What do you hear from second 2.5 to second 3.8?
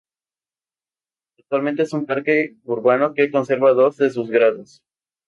urbano que conserva